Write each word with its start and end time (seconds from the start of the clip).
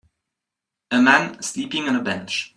A 0.89 0.99
man 0.99 1.39
sleeping 1.43 1.87
on 1.87 1.95
a 1.95 2.01
bench. 2.01 2.49